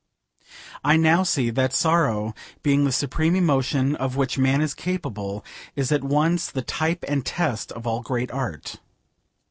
[0.83, 5.91] I now see that sorrow, being the supreme emotion of which man is capable, is
[5.91, 8.79] at once the type and test of all great art.